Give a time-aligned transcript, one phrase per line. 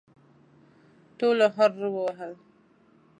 [1.17, 2.33] ټولو هررر وهل.